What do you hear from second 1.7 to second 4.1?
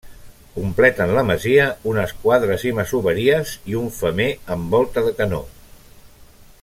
unes quadres i masoveries, i un